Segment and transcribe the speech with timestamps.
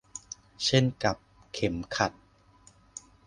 [0.65, 1.17] เช่นกับ
[1.53, 2.11] เข็มขัด